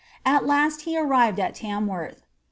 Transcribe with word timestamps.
At 0.25 0.47
last 0.47 0.81
he 0.81 0.97
arrived 0.97 1.39
at 1.39 1.53
Tam 1.53 1.85
worth. 1.85 2.23